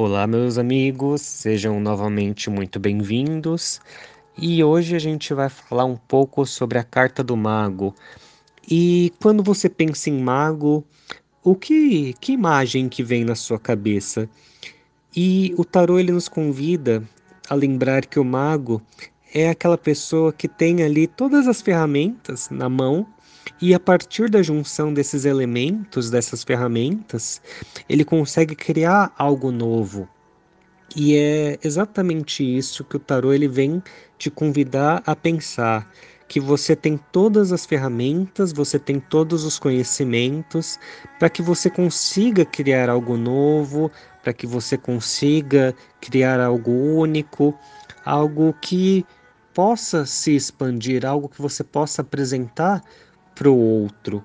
[0.00, 3.80] Olá, meus amigos, sejam novamente muito bem-vindos.
[4.40, 7.92] E hoje a gente vai falar um pouco sobre a carta do mago.
[8.70, 10.84] E quando você pensa em mago,
[11.42, 14.30] o que, que imagem que vem na sua cabeça?
[15.16, 17.02] E o tarô ele nos convida
[17.50, 18.80] a lembrar que o mago
[19.34, 23.04] é aquela pessoa que tem ali todas as ferramentas na mão
[23.60, 27.40] e a partir da junção desses elementos, dessas ferramentas,
[27.88, 30.08] ele consegue criar algo novo.
[30.96, 33.82] E é exatamente isso que o tarô ele vem
[34.16, 35.90] te convidar a pensar,
[36.26, 40.78] que você tem todas as ferramentas, você tem todos os conhecimentos
[41.18, 43.90] para que você consiga criar algo novo,
[44.22, 47.58] para que você consiga criar algo único,
[48.04, 49.06] algo que
[49.54, 52.82] possa se expandir, algo que você possa apresentar
[53.38, 54.22] para o outro.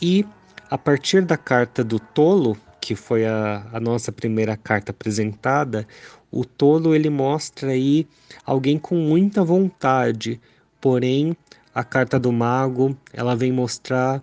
[0.00, 0.26] E
[0.70, 5.86] a partir da carta do tolo, que foi a, a nossa primeira carta apresentada,
[6.30, 8.08] o tolo ele mostra aí
[8.44, 10.40] alguém com muita vontade,
[10.80, 11.36] porém
[11.74, 14.22] a carta do mago ela vem mostrar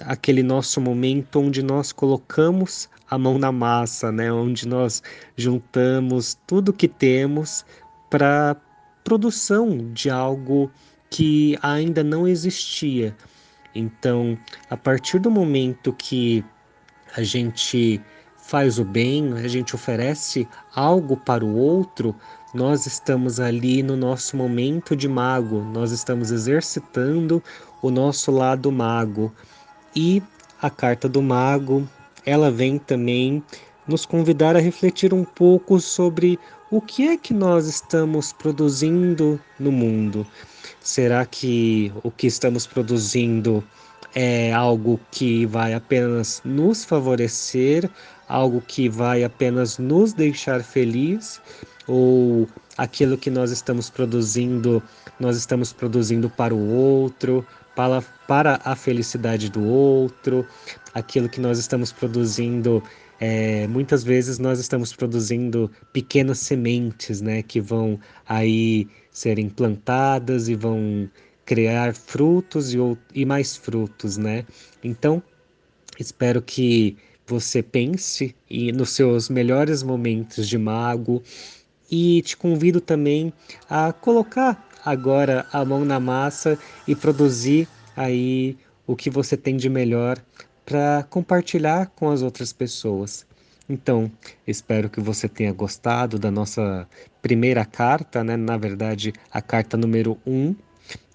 [0.00, 4.32] aquele nosso momento onde nós colocamos a mão na massa, né?
[4.32, 5.02] Onde nós
[5.36, 7.64] juntamos tudo que temos
[8.08, 8.56] para
[9.04, 10.70] produção de algo
[11.10, 13.14] que ainda não existia.
[13.74, 16.44] Então, a partir do momento que
[17.16, 18.00] a gente
[18.36, 22.14] faz o bem, a gente oferece algo para o outro,
[22.52, 27.42] nós estamos ali no nosso momento de mago, nós estamos exercitando
[27.80, 29.32] o nosso lado mago.
[29.96, 30.22] E
[30.60, 31.88] a carta do mago,
[32.26, 33.42] ela vem também
[33.86, 36.38] nos convidar a refletir um pouco sobre
[36.70, 40.26] o que é que nós estamos produzindo no mundo.
[40.80, 43.62] Será que o que estamos produzindo
[44.14, 47.88] é algo que vai apenas nos favorecer,
[48.28, 51.40] algo que vai apenas nos deixar feliz,
[51.86, 54.82] ou aquilo que nós estamos produzindo,
[55.18, 60.46] nós estamos produzindo para o outro, para, para a felicidade do outro,
[60.94, 62.82] aquilo que nós estamos produzindo
[63.24, 70.56] é, muitas vezes nós estamos produzindo pequenas sementes, né, que vão aí serem plantadas e
[70.56, 71.08] vão
[71.44, 72.78] criar frutos e,
[73.14, 74.44] e mais frutos, né?
[74.82, 75.22] Então,
[75.98, 81.22] espero que você pense e nos seus melhores momentos de mago
[81.90, 83.32] e te convido também
[83.68, 89.68] a colocar agora a mão na massa e produzir aí o que você tem de
[89.68, 90.18] melhor
[90.64, 93.26] para compartilhar com as outras pessoas.
[93.68, 94.10] Então,
[94.46, 96.86] espero que você tenha gostado da nossa
[97.20, 98.36] primeira carta, né?
[98.36, 100.56] na verdade, a carta número 1, um,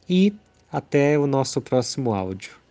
[0.10, 0.34] e
[0.72, 2.67] até o nosso próximo áudio.